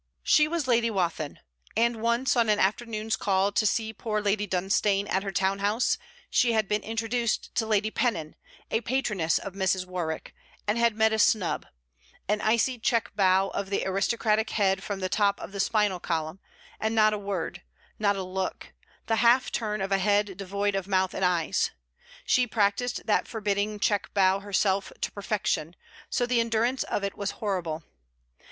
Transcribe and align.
She 0.23 0.47
was 0.47 0.67
Lady 0.67 0.89
Wathin, 0.89 1.37
and 1.77 2.01
once 2.01 2.35
on 2.35 2.49
an 2.49 2.57
afternoon's 2.57 3.15
call 3.15 3.51
to 3.51 3.67
see 3.67 3.93
poor 3.93 4.19
Lady 4.19 4.47
Dunstane 4.47 5.05
at 5.07 5.21
her 5.21 5.31
town 5.31 5.59
house, 5.59 5.99
she 6.31 6.53
had 6.53 6.67
been 6.67 6.81
introduced 6.81 7.53
to 7.53 7.67
Lady 7.67 7.91
Pennon, 7.91 8.35
a 8.71 8.81
patroness 8.81 9.37
of 9.37 9.53
Mrs. 9.53 9.85
Warwick, 9.85 10.33
and 10.67 10.79
had 10.79 10.95
met 10.95 11.13
a 11.13 11.19
snub 11.19 11.67
an 12.27 12.41
icy 12.41 12.79
check 12.79 13.11
bow 13.15 13.49
of 13.49 13.69
the 13.69 13.85
aristocratic 13.85 14.49
head 14.49 14.81
from 14.81 15.01
the 15.01 15.07
top 15.07 15.39
of 15.39 15.51
the 15.51 15.59
spinal 15.59 15.99
column, 15.99 16.39
and 16.79 16.95
not 16.95 17.13
a 17.13 17.19
word, 17.19 17.61
not 17.99 18.15
a 18.15 18.23
look; 18.23 18.73
the 19.05 19.17
half 19.17 19.51
turn 19.51 19.81
of 19.81 19.91
a 19.91 19.99
head 19.99 20.35
devoid 20.35 20.73
of 20.73 20.87
mouth 20.87 21.13
and 21.13 21.23
eyes! 21.23 21.69
She 22.25 22.47
practised 22.47 23.05
that 23.05 23.27
forbidding 23.27 23.77
checkbow 23.79 24.39
herself 24.41 24.91
to 24.99 25.11
perfection, 25.11 25.75
so 26.09 26.25
the 26.25 26.39
endurance 26.39 26.81
of 26.85 27.03
it 27.03 27.15
was 27.15 27.29
horrible. 27.37 27.83